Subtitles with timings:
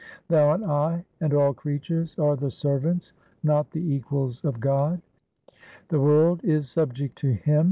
[0.29, 3.13] Thou and I and all creatures are the servants,
[3.43, 4.99] not the equals of God.
[5.89, 7.59] The world is subject to Him.